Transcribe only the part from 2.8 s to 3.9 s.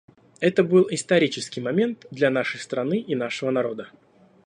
и нашего народа.